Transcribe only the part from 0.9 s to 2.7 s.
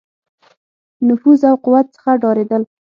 نفوذ او قوت څخه ډارېدل.